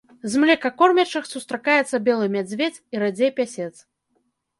[0.35, 3.69] З млекакормячых сустракаецца белы мядзведзь і радзей пясец.